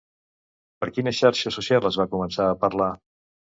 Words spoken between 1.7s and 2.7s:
es va començar a